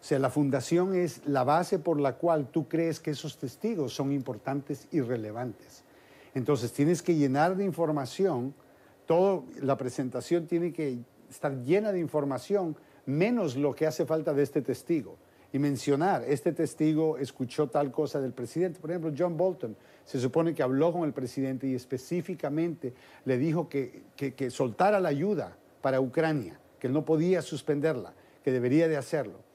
O 0.00 0.04
sea, 0.04 0.18
la 0.18 0.30
fundación 0.30 0.94
es 0.94 1.26
la 1.26 1.44
base 1.44 1.78
por 1.78 2.00
la 2.00 2.14
cual 2.16 2.48
tú 2.50 2.68
crees 2.68 3.00
que 3.00 3.10
esos 3.10 3.36
testigos 3.36 3.92
son 3.92 4.12
importantes 4.12 4.86
y 4.92 5.00
relevantes. 5.00 5.82
Entonces 6.34 6.72
tienes 6.72 7.02
que 7.02 7.16
llenar 7.16 7.56
de 7.56 7.64
información, 7.64 8.54
toda 9.06 9.42
la 9.60 9.76
presentación 9.76 10.46
tiene 10.46 10.72
que 10.72 10.98
estar 11.28 11.62
llena 11.62 11.90
de 11.90 11.98
información, 11.98 12.76
menos 13.06 13.56
lo 13.56 13.74
que 13.74 13.86
hace 13.86 14.06
falta 14.06 14.32
de 14.32 14.44
este 14.44 14.62
testigo. 14.62 15.16
Y 15.52 15.58
mencionar, 15.58 16.22
este 16.28 16.52
testigo 16.52 17.16
escuchó 17.16 17.68
tal 17.68 17.90
cosa 17.90 18.20
del 18.20 18.32
presidente. 18.32 18.78
Por 18.80 18.90
ejemplo, 18.90 19.12
John 19.16 19.36
Bolton 19.36 19.76
se 20.04 20.20
supone 20.20 20.54
que 20.54 20.62
habló 20.62 20.92
con 20.92 21.04
el 21.04 21.12
presidente 21.12 21.66
y 21.66 21.74
específicamente 21.74 22.92
le 23.24 23.38
dijo 23.38 23.68
que, 23.68 24.02
que, 24.14 24.34
que 24.34 24.50
soltara 24.50 25.00
la 25.00 25.08
ayuda 25.08 25.56
para 25.80 26.00
Ucrania, 26.00 26.60
que 26.78 26.86
él 26.86 26.92
no 26.92 27.04
podía 27.04 27.42
suspenderla, 27.42 28.12
que 28.44 28.52
debería 28.52 28.88
de 28.88 28.98
hacerlo 28.98 29.47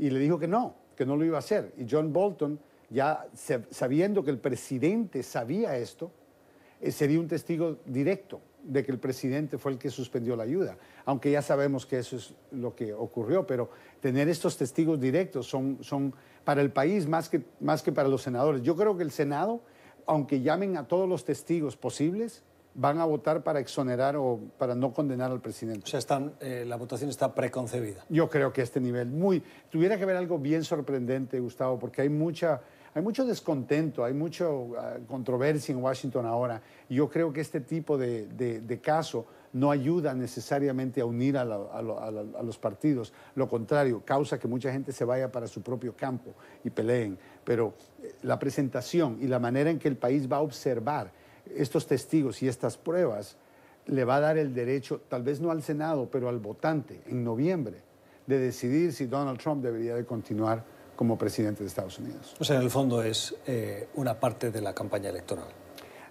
y 0.00 0.08
le 0.08 0.18
dijo 0.18 0.38
que 0.38 0.48
no, 0.48 0.74
que 0.96 1.04
no 1.04 1.14
lo 1.14 1.24
iba 1.26 1.36
a 1.36 1.40
hacer. 1.40 1.74
Y 1.76 1.86
John 1.88 2.10
Bolton, 2.10 2.58
ya 2.88 3.26
sabiendo 3.70 4.24
que 4.24 4.30
el 4.30 4.38
presidente 4.38 5.22
sabía 5.22 5.76
esto, 5.76 6.10
eh, 6.80 6.90
sería 6.90 7.20
un 7.20 7.28
testigo 7.28 7.76
directo 7.84 8.40
de 8.62 8.82
que 8.82 8.92
el 8.92 8.98
presidente 8.98 9.58
fue 9.58 9.72
el 9.72 9.78
que 9.78 9.90
suspendió 9.90 10.36
la 10.36 10.44
ayuda, 10.44 10.78
aunque 11.04 11.30
ya 11.30 11.42
sabemos 11.42 11.84
que 11.84 11.98
eso 11.98 12.16
es 12.16 12.34
lo 12.50 12.74
que 12.74 12.94
ocurrió, 12.94 13.46
pero 13.46 13.70
tener 14.00 14.28
estos 14.28 14.56
testigos 14.56 14.98
directos 14.98 15.46
son, 15.46 15.78
son 15.82 16.14
para 16.44 16.62
el 16.62 16.72
país 16.72 17.06
más 17.06 17.28
que, 17.28 17.42
más 17.60 17.82
que 17.82 17.92
para 17.92 18.08
los 18.08 18.22
senadores. 18.22 18.62
Yo 18.62 18.74
creo 18.76 18.96
que 18.96 19.02
el 19.02 19.10
Senado, 19.10 19.60
aunque 20.06 20.40
llamen 20.40 20.78
a 20.78 20.88
todos 20.88 21.06
los 21.06 21.26
testigos 21.26 21.76
posibles, 21.76 22.42
van 22.74 22.98
a 22.98 23.04
votar 23.04 23.42
para 23.42 23.60
exonerar 23.60 24.16
o 24.16 24.40
para 24.58 24.74
no 24.74 24.92
condenar 24.92 25.30
al 25.30 25.40
presidente. 25.40 25.84
O 25.84 25.86
sea, 25.86 25.98
están, 25.98 26.34
eh, 26.40 26.64
la 26.66 26.76
votación 26.76 27.10
está 27.10 27.34
preconcebida. 27.34 28.04
Yo 28.08 28.28
creo 28.28 28.52
que 28.52 28.60
a 28.60 28.64
este 28.64 28.80
nivel, 28.80 29.08
muy... 29.08 29.42
Tuviera 29.70 29.96
que 29.96 30.04
haber 30.04 30.16
algo 30.16 30.38
bien 30.38 30.64
sorprendente, 30.64 31.40
Gustavo, 31.40 31.78
porque 31.78 32.02
hay 32.02 32.08
mucha... 32.08 32.60
Hay 32.92 33.02
mucho 33.02 33.24
descontento, 33.24 34.04
hay 34.04 34.14
mucha 34.14 34.46
ah, 34.46 34.96
controversia 35.06 35.72
en 35.72 35.80
Washington 35.80 36.26
ahora. 36.26 36.60
Y 36.88 36.96
yo 36.96 37.08
creo 37.08 37.32
que 37.32 37.40
este 37.40 37.60
tipo 37.60 37.96
de, 37.96 38.26
de, 38.26 38.80
caso 38.80 39.26
no 39.52 39.70
ayuda 39.70 40.12
necesariamente 40.12 41.00
a 41.00 41.04
unir 41.04 41.36
a, 41.36 41.42
a, 41.42 42.42
los 42.42 42.58
partidos. 42.58 43.12
Lo 43.36 43.48
contrario, 43.48 44.02
causa 44.04 44.40
que 44.40 44.48
mucha 44.48 44.72
gente 44.72 44.90
se 44.90 45.04
vaya 45.04 45.30
para 45.30 45.46
su 45.46 45.62
propio 45.62 45.94
campo 45.94 46.34
y 46.64 46.70
peleen. 46.70 47.16
Pero 47.44 47.74
eh, 48.02 48.12
la 48.22 48.40
presentación 48.40 49.18
y 49.20 49.28
la 49.28 49.38
manera 49.38 49.70
en 49.70 49.78
que 49.78 49.86
el 49.86 49.96
país 49.96 50.28
va 50.28 50.38
a 50.38 50.40
observar 50.40 51.12
estos 51.54 51.86
testigos 51.86 52.42
y 52.42 52.48
estas 52.48 52.76
pruebas 52.76 53.36
le 53.86 54.04
va 54.04 54.16
a 54.16 54.20
dar 54.20 54.38
el 54.38 54.54
derecho, 54.54 55.00
tal 55.08 55.22
vez 55.22 55.40
no 55.40 55.50
al 55.50 55.62
Senado, 55.62 56.08
pero 56.10 56.28
al 56.28 56.38
votante 56.38 57.00
en 57.06 57.24
noviembre, 57.24 57.78
de 58.26 58.38
decidir 58.38 58.92
si 58.92 59.06
Donald 59.06 59.40
Trump 59.40 59.62
debería 59.62 59.94
de 59.96 60.04
continuar 60.04 60.64
como 60.94 61.16
presidente 61.16 61.62
de 61.62 61.68
Estados 61.68 61.98
Unidos. 61.98 62.36
O 62.38 62.44
sea, 62.44 62.56
en 62.56 62.62
el 62.62 62.70
fondo 62.70 63.02
es 63.02 63.34
eh, 63.46 63.88
una 63.94 64.20
parte 64.20 64.50
de 64.50 64.60
la 64.60 64.74
campaña 64.74 65.08
electoral. 65.08 65.48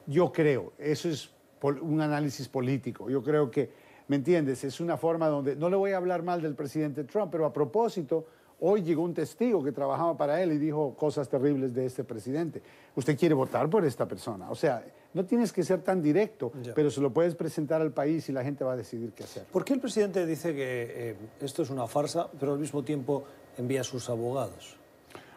Yo 0.07 0.31
creo, 0.31 0.73
eso 0.79 1.09
es 1.09 1.29
un 1.61 2.01
análisis 2.01 2.47
político. 2.47 3.09
Yo 3.09 3.21
creo 3.23 3.51
que, 3.51 3.71
¿me 4.07 4.15
entiendes? 4.15 4.63
Es 4.63 4.79
una 4.79 4.97
forma 4.97 5.27
donde, 5.27 5.55
no 5.55 5.69
le 5.69 5.75
voy 5.75 5.91
a 5.91 5.97
hablar 5.97 6.23
mal 6.23 6.41
del 6.41 6.55
presidente 6.55 7.03
Trump, 7.03 7.31
pero 7.31 7.45
a 7.45 7.53
propósito, 7.53 8.25
Hoy 8.61 8.81
llegó 8.81 9.03
un 9.03 9.13
testigo 9.13 9.63
que 9.63 9.71
trabajaba 9.71 10.17
para 10.17 10.41
él 10.43 10.51
y 10.51 10.57
dijo 10.57 10.93
cosas 10.95 11.29
terribles 11.29 11.73
de 11.73 11.85
este 11.85 12.03
presidente. 12.03 12.61
Usted 12.95 13.17
quiere 13.17 13.33
votar 13.33 13.69
por 13.69 13.85
esta 13.85 14.05
persona. 14.05 14.51
O 14.51 14.55
sea, 14.55 14.83
no 15.13 15.25
tienes 15.25 15.53
que 15.53 15.63
ser 15.63 15.81
tan 15.81 16.01
directo, 16.01 16.51
pero 16.75 16.91
se 16.91 16.99
lo 16.99 17.11
puedes 17.11 17.35
presentar 17.35 17.81
al 17.81 17.91
país 17.91 18.27
y 18.27 18.33
la 18.33 18.43
gente 18.43 18.65
va 18.65 18.73
a 18.73 18.75
decidir 18.75 19.13
qué 19.13 19.23
hacer. 19.23 19.45
¿Por 19.45 19.63
qué 19.63 19.73
el 19.73 19.79
presidente 19.79 20.25
dice 20.25 20.53
que 20.53 21.11
eh, 21.11 21.15
esto 21.39 21.61
es 21.63 21.69
una 21.69 21.87
farsa, 21.87 22.29
pero 22.37 22.51
al 22.53 22.59
mismo 22.59 22.83
tiempo 22.83 23.23
envía 23.57 23.81
a 23.81 23.85
sus 23.85 24.09
abogados? 24.09 24.75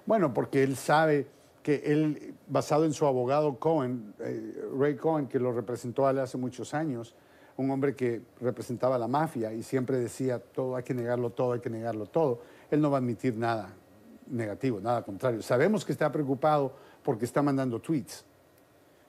Bueno, 0.04 0.34
porque 0.34 0.64
él 0.64 0.76
sabe 0.76 1.28
que 1.62 1.82
él, 1.86 2.34
basado 2.48 2.84
en 2.84 2.92
su 2.92 3.06
abogado 3.06 3.56
Cohen, 3.60 4.14
eh, 4.18 4.64
Ray 4.76 4.96
Cohen, 4.96 5.28
que 5.28 5.38
lo 5.38 5.52
representó 5.52 6.08
hace 6.08 6.36
muchos 6.38 6.74
años, 6.74 7.14
un 7.56 7.70
hombre 7.70 7.94
que 7.94 8.20
representaba 8.40 8.98
la 8.98 9.06
mafia 9.06 9.52
y 9.52 9.62
siempre 9.62 9.98
decía 9.98 10.40
todo 10.40 10.74
hay 10.74 10.82
que 10.82 10.94
negarlo 10.94 11.30
todo, 11.30 11.52
hay 11.52 11.60
que 11.60 11.70
negarlo 11.70 12.06
todo 12.06 12.40
él 12.72 12.80
no 12.80 12.90
va 12.90 12.96
a 12.96 13.00
admitir 13.00 13.36
nada 13.36 13.74
negativo, 14.28 14.80
nada 14.80 15.02
contrario. 15.02 15.42
Sabemos 15.42 15.84
que 15.84 15.92
está 15.92 16.10
preocupado 16.10 16.74
porque 17.02 17.24
está 17.24 17.42
mandando 17.42 17.80
tweets. 17.80 18.24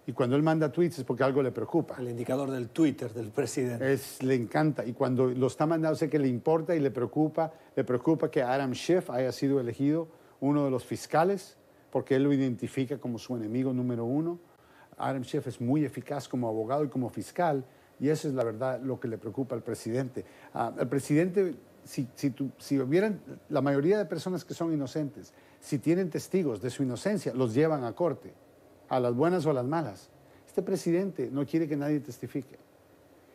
Y 0.05 0.11
cuando 0.11 0.35
él 0.35 0.43
manda 0.43 0.69
tweets 0.69 0.99
es 0.99 1.05
porque 1.05 1.23
algo 1.23 1.41
le 1.41 1.51
preocupa. 1.51 1.95
El 1.97 2.09
indicador 2.09 2.51
del 2.51 2.69
Twitter 2.69 3.13
del 3.13 3.31
presidente. 3.31 3.93
Es, 3.93 4.21
le 4.21 4.35
encanta. 4.35 4.85
Y 4.85 4.91
cuando 4.91 5.27
lo 5.27 5.47
está 5.47 5.65
mandando, 5.65 5.95
sé 5.95 6.09
que 6.09 6.19
le 6.19 6.27
importa 6.27 6.75
y 6.75 6.81
le 6.81 6.91
preocupa. 6.91 7.53
Le 7.73 7.85
preocupa 7.85 8.29
que 8.29 8.43
Adam 8.43 8.73
Schiff 8.73 9.09
haya 9.09 9.31
sido 9.31 9.61
elegido 9.61 10.09
uno 10.41 10.65
de 10.65 10.71
los 10.71 10.83
fiscales, 10.83 11.55
porque 11.89 12.17
él 12.17 12.23
lo 12.23 12.33
identifica 12.33 12.97
como 12.97 13.17
su 13.17 13.37
enemigo 13.37 13.71
número 13.71 14.03
uno. 14.03 14.39
Adam 14.97 15.23
Schiff 15.23 15.47
es 15.47 15.61
muy 15.61 15.85
eficaz 15.85 16.27
como 16.27 16.49
abogado 16.49 16.83
y 16.83 16.89
como 16.89 17.09
fiscal. 17.09 17.63
Y 17.97 18.09
eso 18.09 18.27
es 18.27 18.33
la 18.33 18.43
verdad 18.43 18.81
lo 18.81 18.99
que 18.99 19.07
le 19.07 19.17
preocupa 19.17 19.55
al 19.55 19.63
presidente. 19.63 20.25
Ah, 20.53 20.73
el 20.77 20.87
presidente 20.89 21.55
si, 21.85 22.07
si, 22.57 22.79
hubieran 22.79 23.19
la 23.49 23.61
mayoría 23.61 23.97
de 23.97 24.05
personas 24.05 24.45
que 24.45 24.53
son 24.53 24.73
inocentes, 24.73 25.33
si 25.59 25.79
tienen 25.79 26.09
testigos 26.09 26.61
de 26.61 26.69
su 26.69 26.83
inocencia, 26.83 27.33
los 27.33 27.53
llevan 27.53 27.83
a 27.83 27.93
corte, 27.93 28.33
a 28.89 28.99
las 28.99 29.13
buenas 29.13 29.45
o 29.45 29.49
a 29.49 29.53
las 29.53 29.65
malas. 29.65 30.09
Este 30.47 30.61
presidente 30.61 31.29
no 31.31 31.45
quiere 31.45 31.67
que 31.67 31.75
nadie 31.75 31.99
testifique. 31.99 32.57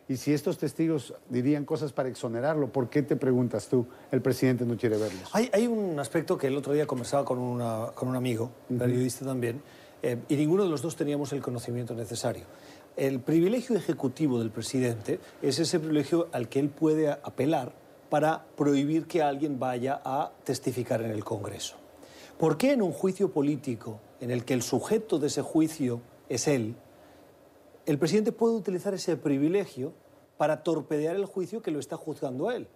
Y 0.07 0.17
si 0.17 0.33
estos 0.33 0.57
testigos 0.57 1.13
dirían 1.29 1.65
cosas 1.65 1.93
para 1.93 2.09
exonerarlo, 2.09 2.71
¿por 2.71 2.89
qué 2.89 3.03
te 3.03 3.15
preguntas 3.15 3.67
tú, 3.67 3.85
el 4.11 4.21
presidente 4.21 4.65
no 4.65 4.75
quiere 4.75 4.97
verlos? 4.97 5.29
Hay, 5.33 5.67
un 5.67 5.99
aspecto 5.99 6.35
que 6.37 6.47
el 6.47 6.57
otro 6.57 6.73
día 6.73 6.87
conversaba 6.87 7.23
con, 7.23 7.59
con 7.93 8.07
un 8.07 8.15
amigo, 8.15 8.49
periodista 8.75 9.23
también, 9.23 9.61
eh, 10.01 10.17
y 10.29 10.35
ninguno 10.35 10.63
de 10.63 10.69
los 10.69 10.81
dos 10.81 10.95
teníamos 10.95 11.31
el 11.33 11.41
conocimiento 11.41 11.93
necesario. 11.93 12.45
El 12.95 13.19
privilegio 13.19 13.75
ejecutivo 13.75 14.39
del 14.39 14.49
presidente 14.49 15.19
es 15.41 15.59
ese 15.59 15.79
privilegio 15.79 16.27
al 16.31 16.49
que 16.49 16.59
él 16.59 16.69
puede 16.69 17.09
apelar 17.09 17.73
para 18.09 18.45
prohibir 18.55 19.05
que 19.05 19.21
alguien 19.21 19.59
vaya 19.59 20.01
a 20.03 20.31
testificar 20.43 21.01
en 21.01 21.11
el 21.11 21.23
Congreso. 21.23 21.75
¿Por 22.37 22.57
qué 22.57 22.71
en 22.73 22.81
un 22.81 22.91
juicio 22.91 23.31
político 23.31 23.99
en 24.19 24.31
el 24.31 24.45
que 24.45 24.53
el 24.53 24.61
sujeto 24.61 25.19
de 25.19 25.27
ese 25.27 25.41
juicio 25.41 26.01
es 26.29 26.47
él, 26.47 26.75
el 27.85 27.97
presidente 27.97 28.31
puede 28.31 28.55
utilizar 28.55 28.93
ese 28.93 29.17
privilegio 29.17 29.93
para 30.37 30.63
torpedear 30.63 31.15
el 31.15 31.25
juicio 31.25 31.61
que 31.61 31.71
lo 31.71 31.79
está 31.79 31.97
juzgando 31.97 32.49
a 32.49 32.55
él? 32.55 32.67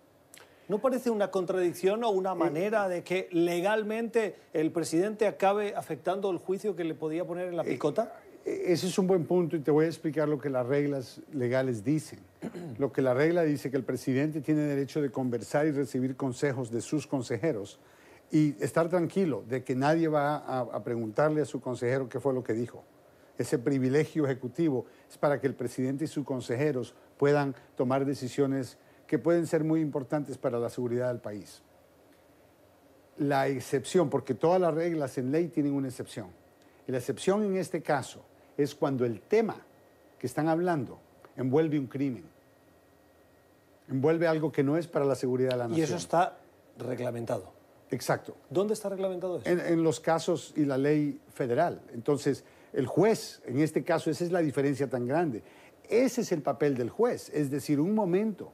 ¿No 0.67 0.79
parece 0.79 1.09
una 1.09 1.29
contradicción 1.29 2.03
o 2.03 2.09
una 2.09 2.35
manera 2.35 2.87
de 2.87 3.03
que 3.03 3.27
legalmente 3.31 4.35
el 4.53 4.71
presidente 4.71 5.27
acabe 5.27 5.75
afectando 5.75 6.29
el 6.29 6.37
juicio 6.37 6.75
que 6.75 6.83
le 6.83 6.95
podía 6.95 7.25
poner 7.25 7.47
en 7.47 7.57
la 7.57 7.63
picota? 7.63 8.13
Ese 8.45 8.87
es 8.87 8.97
un 8.97 9.07
buen 9.07 9.25
punto 9.25 9.55
y 9.55 9.59
te 9.59 9.71
voy 9.71 9.85
a 9.85 9.87
explicar 9.87 10.27
lo 10.27 10.39
que 10.39 10.49
las 10.49 10.65
reglas 10.65 11.21
legales 11.31 11.83
dicen. 11.83 12.19
Lo 12.77 12.91
que 12.91 13.01
la 13.01 13.13
regla 13.13 13.43
dice 13.43 13.71
que 13.71 13.77
el 13.77 13.83
presidente 13.83 14.41
tiene 14.41 14.61
derecho 14.61 15.01
de 15.01 15.11
conversar 15.11 15.67
y 15.67 15.71
recibir 15.71 16.15
consejos 16.15 16.71
de 16.71 16.81
sus 16.81 17.07
consejeros 17.07 17.79
y 18.31 18.55
estar 18.63 18.89
tranquilo 18.89 19.43
de 19.47 19.63
que 19.63 19.75
nadie 19.75 20.07
va 20.07 20.37
a, 20.37 20.83
preguntarle 20.83 21.41
a 21.41 21.45
su 21.45 21.61
consejero 21.61 22.09
qué 22.09 22.19
fue 22.19 22.33
lo 22.33 22.43
que 22.43 22.53
dijo. 22.53 22.83
Ese 23.37 23.59
privilegio 23.59 24.25
ejecutivo 24.25 24.85
es 25.09 25.17
para 25.17 25.39
que 25.39 25.47
el 25.47 25.55
presidente 25.55 26.05
y 26.05 26.07
sus 26.07 26.25
consejeros 26.25 26.95
puedan 27.17 27.55
tomar 27.75 28.05
decisiones 28.05 28.77
que 29.07 29.19
pueden 29.19 29.45
ser 29.45 29.63
muy 29.63 29.81
importantes 29.81 30.37
para 30.37 30.59
la 30.59 30.69
seguridad 30.69 31.09
del 31.09 31.19
país. 31.19 31.61
La 33.17 33.47
excepción, 33.47 34.09
porque 34.09 34.33
todas 34.33 34.59
las 34.59 34.73
reglas 34.73 35.17
en 35.19 35.31
ley 35.31 35.47
tienen 35.49 35.73
una 35.73 35.87
excepción. 35.87 36.27
Y 36.87 36.91
la 36.91 36.97
excepción 36.97 37.43
en 37.43 37.57
este 37.57 37.83
caso 37.83 38.25
es 38.57 38.73
cuando 38.73 39.05
el 39.05 39.21
tema 39.21 39.57
que 40.17 40.27
están 40.27 40.47
hablando 40.47 40.99
envuelve 41.35 41.77
un 41.77 41.87
crimen. 41.87 42.32
Envuelve 43.89 44.27
algo 44.27 44.51
que 44.51 44.63
no 44.63 44.77
es 44.77 44.87
para 44.87 45.05
la 45.05 45.15
seguridad 45.15 45.51
de 45.51 45.57
la 45.57 45.63
nación. 45.67 45.79
Y 45.79 45.83
eso 45.83 45.95
está 45.95 46.37
reglamentado. 46.77 47.51
Exacto. 47.91 48.35
¿Dónde 48.49 48.73
está 48.73 48.89
reglamentado 48.89 49.37
eso? 49.37 49.49
En, 49.49 49.59
en, 49.59 49.83
los 49.83 49.99
casos 49.99 50.53
y 50.55 50.65
la 50.65 50.77
ley 50.77 51.19
federal. 51.33 51.81
Entonces, 51.93 52.43
el 52.73 52.87
juez, 52.87 53.41
en 53.45 53.59
este 53.59 53.83
caso, 53.83 54.09
esa 54.09 54.23
es 54.23 54.31
la 54.31 54.39
diferencia 54.39 54.89
tan 54.89 55.05
grande. 55.05 55.43
Ese 55.89 56.21
es 56.21 56.31
el 56.31 56.41
papel 56.41 56.75
del 56.75 56.89
juez, 56.89 57.29
es 57.33 57.51
decir, 57.51 57.79
un 57.79 57.93
momento. 57.93 58.51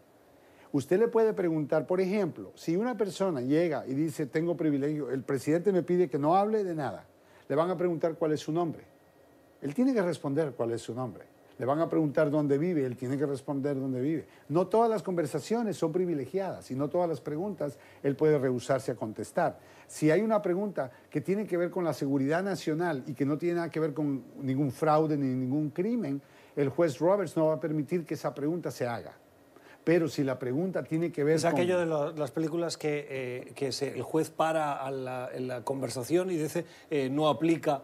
Usted 0.71 0.99
le 0.99 1.07
puede 1.07 1.33
preguntar, 1.33 1.87
por 1.87 1.99
ejemplo, 1.99 2.51
si 2.55 2.75
una 2.75 2.95
persona 2.95 3.41
llega 3.41 3.87
y 3.87 3.93
dice, 3.93 4.25
tengo 4.27 4.55
privilegio, 4.55 5.09
el 5.09 5.23
presidente 5.23 5.71
me 5.71 5.83
pide 5.83 6.09
que 6.09 6.19
no 6.19 6.35
hable 6.35 6.63
de 6.63 6.75
nada, 6.75 7.07
le 7.47 7.55
van 7.55 7.71
a 7.71 7.77
preguntar 7.77 8.15
cuál 8.15 8.33
es 8.33 8.41
su 8.41 8.51
nombre. 8.51 8.83
Él 9.61 9.73
tiene 9.73 9.93
que 9.93 10.01
responder 10.01 10.53
cuál 10.53 10.71
es 10.71 10.81
su 10.81 10.93
nombre. 10.93 11.25
Le 11.59 11.65
van 11.65 11.81
a 11.81 11.89
preguntar 11.89 12.31
dónde 12.31 12.57
vive, 12.57 12.85
él 12.85 12.95
tiene 12.95 13.17
que 13.17 13.25
responder 13.25 13.77
dónde 13.77 13.99
vive. 13.99 14.25
No 14.47 14.67
todas 14.67 14.89
las 14.89 15.03
conversaciones 15.03 15.75
son 15.75 15.91
privilegiadas 15.91 16.71
y 16.71 16.75
no 16.75 16.89
todas 16.89 17.09
las 17.09 17.19
preguntas 17.19 17.77
él 18.01 18.15
puede 18.15 18.39
rehusarse 18.39 18.93
a 18.93 18.95
contestar. 18.95 19.59
Si 19.85 20.09
hay 20.09 20.21
una 20.21 20.41
pregunta 20.41 20.89
que 21.09 21.19
tiene 21.19 21.45
que 21.45 21.57
ver 21.57 21.69
con 21.69 21.83
la 21.83 21.91
seguridad 21.91 22.41
nacional 22.41 23.03
y 23.07 23.13
que 23.13 23.25
no 23.25 23.37
tiene 23.37 23.55
nada 23.55 23.69
que 23.69 23.81
ver 23.81 23.93
con 23.93 24.23
ningún 24.41 24.71
fraude 24.71 25.17
ni 25.17 25.27
ningún 25.27 25.71
crimen, 25.71 26.21
el 26.55 26.69
juez 26.69 26.97
Roberts 26.97 27.35
no 27.35 27.47
va 27.47 27.55
a 27.55 27.59
permitir 27.59 28.05
que 28.05 28.13
esa 28.13 28.33
pregunta 28.33 28.71
se 28.71 28.87
haga. 28.87 29.11
Pero 29.83 30.07
si 30.07 30.23
la 30.23 30.39
pregunta 30.39 30.83
tiene 30.83 31.11
que 31.11 31.25
ver 31.25 31.35
es 31.35 31.45
aquello 31.45 31.77
de 31.77 32.17
las 32.17 32.31
películas 32.31 32.77
que, 32.77 33.05
eh, 33.09 33.53
que 33.53 33.67
el 33.67 34.03
juez 34.03 34.29
para 34.29 34.89
la, 34.91 35.29
en 35.33 35.49
la 35.49 35.63
conversación 35.65 36.31
y 36.31 36.37
dice 36.37 36.65
eh, 36.89 37.09
no 37.09 37.27
aplica 37.27 37.83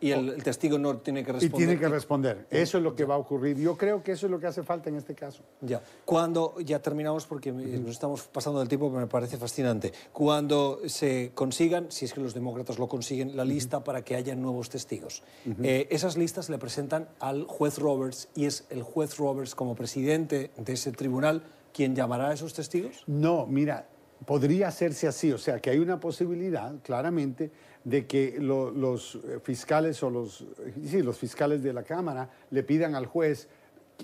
y 0.00 0.10
el, 0.12 0.42
testigo 0.42 0.78
no 0.78 0.98
tiene 0.98 1.24
que 1.24 1.32
responder. 1.32 1.60
Y 1.60 1.66
tiene 1.66 1.80
que 1.80 1.88
responder. 1.88 2.46
Eso 2.50 2.78
es 2.78 2.84
lo 2.84 2.94
que 2.94 3.04
va 3.04 3.14
a 3.14 3.18
ocurrir. 3.18 3.56
Yo 3.56 3.76
creo 3.76 4.02
que 4.02 4.12
eso 4.12 4.26
es 4.26 4.30
lo 4.30 4.38
que 4.38 4.46
hace 4.46 4.62
falta 4.62 4.88
en 4.88 4.96
este 4.96 5.14
caso. 5.14 5.42
Ya. 5.60 5.82
Cuando, 6.04 6.54
ya 6.60 6.80
terminamos 6.80 7.26
porque 7.26 7.52
nos 7.52 7.90
estamos 7.90 8.22
pasando 8.22 8.60
del 8.60 8.68
tiempo, 8.68 8.88
pero 8.88 9.00
me 9.00 9.06
parece 9.06 9.36
fascinante. 9.36 9.92
Cuando 10.12 10.80
se 10.86 11.32
consigan, 11.34 11.90
si 11.90 12.04
es 12.04 12.12
que 12.12 12.20
los 12.20 12.34
demócratas 12.34 12.78
lo 12.78 12.88
consiguen, 12.88 13.36
la 13.36 13.44
lista 13.44 13.84
para 13.84 14.02
que 14.02 14.14
haya 14.14 14.34
nuevos 14.34 14.70
testigos. 14.70 15.22
Eh, 15.62 15.88
esas 15.90 16.16
listas 16.16 16.48
le 16.48 16.58
presentan 16.58 17.08
al 17.20 17.44
juez 17.44 17.78
Roberts 17.78 18.28
y 18.34 18.46
es 18.46 18.66
el 18.70 18.82
juez 18.82 19.16
Roberts 19.16 19.54
como 19.54 19.74
presidente 19.74 20.50
de 20.56 20.72
ese 20.72 20.92
tribunal 20.92 21.42
quien 21.72 21.94
llamará 21.94 22.30
a 22.30 22.32
esos 22.32 22.54
testigos. 22.54 23.04
No, 23.06 23.46
mira, 23.46 23.86
podría 24.26 24.68
hacerse 24.68 25.06
así, 25.06 25.32
o 25.32 25.38
sea, 25.38 25.60
que 25.60 25.70
hay 25.70 25.78
una 25.78 26.00
posibilidad, 26.00 26.74
claramente, 26.82 27.50
de 27.84 28.06
que 28.06 28.38
los 28.38 29.14
eh, 29.14 29.38
fiscales 29.42 30.02
o 30.02 30.10
los, 30.10 30.44
sí, 30.84 31.02
los 31.02 31.18
fiscales 31.18 31.62
de 31.62 31.72
la 31.72 31.82
Cámara 31.82 32.28
le 32.50 32.62
pidan 32.62 32.94
al 32.94 33.06
juez, 33.06 33.48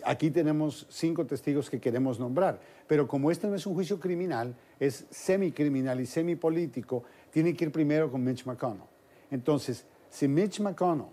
aquí 0.05 0.31
tenemos 0.31 0.87
cinco 0.89 1.27
testigos 1.27 1.69
que 1.71 1.81
queremos 1.81 2.19
nombrar, 2.19 2.61
pero 2.87 3.07
como 3.07 3.31
este 3.31 3.47
no 3.47 3.55
es 3.55 3.67
un 3.67 3.75
juicio 3.75 4.01
criminal, 4.01 4.55
es 4.81 5.07
semicriminal 5.11 6.01
y 6.01 6.07
semipolítico, 6.07 7.05
tiene 7.31 7.55
que 7.55 7.67
ir 7.67 7.73
primero 7.73 8.11
con 8.11 8.23
Mitch 8.23 8.47
McConnell. 8.47 8.87
Entonces, 9.31 9.85
si 10.11 10.29
Mitch 10.29 10.61
McConnell 10.61 11.09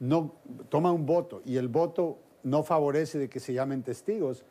no 0.00 0.34
toma 0.68 0.92
un 0.92 1.06
voto 1.06 1.42
y 1.44 1.56
el 1.56 1.68
voto 1.68 2.18
no 2.42 2.62
favorece 2.62 3.18
de 3.18 3.28
que 3.28 3.40
se 3.40 3.54
llamen 3.54 3.82
testigos, 3.82 4.44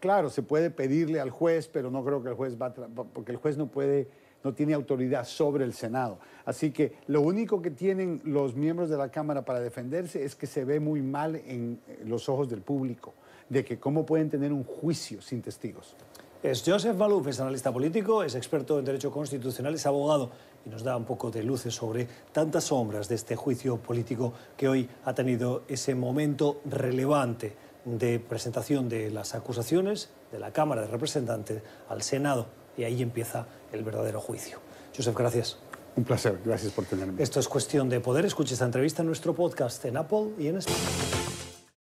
claro, 0.00 0.30
se 0.30 0.42
puede 0.42 0.70
pedirle 0.70 1.20
al 1.20 1.30
juez, 1.30 1.68
pero 1.68 1.90
no 1.90 2.04
creo 2.04 2.22
que 2.22 2.30
el 2.30 2.34
juez 2.34 2.60
va 2.60 2.66
a, 2.66 2.72
porque 2.72 3.32
el 3.32 3.38
juez 3.38 3.56
no 3.56 3.68
puede 3.68 4.08
no 4.42 4.54
tiene 4.54 4.74
autoridad 4.74 5.24
sobre 5.24 5.64
el 5.64 5.74
Senado. 5.74 6.18
Así 6.44 6.70
que 6.70 6.94
lo 7.06 7.20
único 7.20 7.60
que 7.60 7.70
tienen 7.70 8.20
los 8.24 8.54
miembros 8.54 8.88
de 8.88 8.96
la 8.96 9.10
Cámara 9.10 9.44
para 9.44 9.60
defenderse 9.60 10.24
es 10.24 10.34
que 10.34 10.46
se 10.46 10.64
ve 10.64 10.80
muy 10.80 11.02
mal 11.02 11.36
en 11.36 11.80
los 12.04 12.28
ojos 12.28 12.48
del 12.48 12.62
público, 12.62 13.14
de 13.48 13.64
que 13.64 13.78
cómo 13.78 14.06
pueden 14.06 14.30
tener 14.30 14.52
un 14.52 14.64
juicio 14.64 15.20
sin 15.20 15.42
testigos. 15.42 15.94
Es 16.42 16.62
Joseph 16.64 16.96
Malouf, 16.96 17.26
es 17.26 17.38
analista 17.38 17.70
político, 17.70 18.22
es 18.22 18.34
experto 18.34 18.78
en 18.78 18.84
derecho 18.86 19.10
constitucional, 19.10 19.74
es 19.74 19.84
abogado 19.84 20.30
y 20.64 20.70
nos 20.70 20.82
da 20.82 20.96
un 20.96 21.04
poco 21.04 21.30
de 21.30 21.42
luces 21.42 21.74
sobre 21.74 22.08
tantas 22.32 22.64
sombras 22.64 23.10
de 23.10 23.16
este 23.16 23.36
juicio 23.36 23.76
político 23.76 24.32
que 24.56 24.66
hoy 24.66 24.88
ha 25.04 25.14
tenido 25.14 25.64
ese 25.68 25.94
momento 25.94 26.62
relevante 26.64 27.52
de 27.84 28.20
presentación 28.20 28.88
de 28.88 29.10
las 29.10 29.34
acusaciones 29.34 30.10
de 30.32 30.38
la 30.38 30.52
Cámara 30.52 30.82
de 30.82 30.88
Representantes 30.88 31.62
al 31.88 32.02
Senado 32.02 32.46
y 32.76 32.84
ahí 32.84 33.02
empieza 33.02 33.46
el 33.72 33.82
verdadero 33.84 34.20
juicio. 34.20 34.58
Joseph, 34.96 35.16
gracias. 35.16 35.58
Un 35.96 36.04
placer, 36.04 36.40
gracias 36.44 36.72
por 36.72 36.84
tenerme. 36.84 37.22
Esto 37.22 37.40
es 37.40 37.48
cuestión 37.48 37.88
de 37.88 38.00
poder. 38.00 38.24
Escuche 38.24 38.54
esta 38.54 38.64
entrevista 38.64 39.02
en 39.02 39.06
nuestro 39.06 39.34
podcast 39.34 39.84
en 39.84 39.96
Apple 39.96 40.30
y 40.38 40.46
en 40.46 40.58
España. 40.58 41.09